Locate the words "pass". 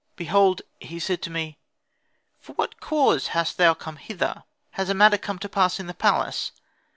5.47-5.79